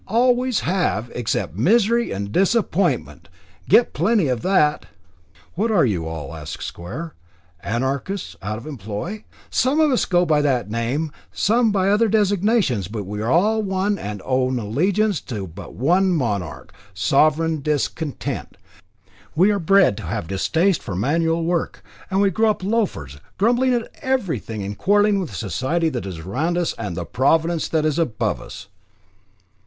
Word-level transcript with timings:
Always 0.07 0.61
have, 0.61 1.11
except 1.13 1.55
misery 1.55 2.11
and 2.11 2.31
disappointment. 2.31 3.29
Get 3.69 3.93
plenty 3.93 4.29
of 4.29 4.41
that." 4.41 4.87
"What 5.53 5.69
are 5.69 5.85
you 5.85 6.07
all?" 6.07 6.33
asked 6.35 6.63
Square. 6.63 7.13
"Anarchists 7.61 8.35
out 8.41 8.57
of 8.57 8.65
employ?" 8.65 9.25
"Some 9.51 9.79
of 9.79 9.91
us 9.91 10.05
go 10.05 10.25
by 10.25 10.41
that 10.41 10.71
name, 10.71 11.11
some 11.31 11.71
by 11.71 11.91
other 11.91 12.07
designations, 12.07 12.87
but 12.87 13.03
we 13.05 13.21
are 13.21 13.29
all 13.29 13.61
one, 13.61 13.99
and 13.99 14.23
own 14.25 14.57
allegiance 14.57 15.21
to 15.21 15.45
but 15.45 15.75
one 15.75 16.13
monarch 16.13 16.73
Sovereign 16.95 17.61
discontent. 17.61 18.57
We 19.35 19.51
are 19.51 19.59
bred 19.59 19.97
to 19.97 20.03
have 20.05 20.25
a 20.25 20.29
distaste 20.29 20.81
for 20.81 20.95
manual 20.95 21.45
work; 21.45 21.83
and 22.09 22.21
we 22.21 22.31
grow 22.31 22.49
up 22.49 22.63
loafers, 22.63 23.19
grumbling 23.37 23.75
at 23.75 23.91
everything 24.01 24.63
and 24.63 24.75
quarrelling 24.75 25.19
with 25.19 25.35
Society 25.35 25.89
that 25.89 26.07
is 26.07 26.17
around 26.17 26.57
us 26.57 26.73
and 26.79 26.97
the 26.97 27.05
Providence 27.05 27.67
that 27.67 27.85
is 27.85 27.99
above 27.99 28.41
us." 28.41 28.65